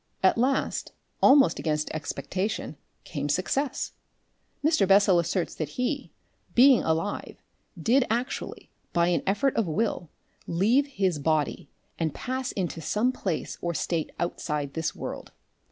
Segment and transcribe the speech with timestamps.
[0.23, 3.91] At last, almost against expectation, came success.
[4.63, 4.87] And Mr.
[4.87, 6.11] Bessel asserts that he,
[6.55, 7.43] being alive,
[7.79, 10.09] did actually, by an effort of will,
[10.47, 11.69] leave his body
[11.99, 15.33] and pass into some place or state outside this world.